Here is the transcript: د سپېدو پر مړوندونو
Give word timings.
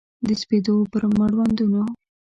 د 0.27 0.27
سپېدو 0.41 0.75
پر 0.91 1.03
مړوندونو 1.17 1.81